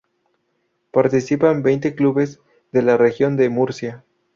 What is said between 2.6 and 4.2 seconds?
de la Región de Murcia.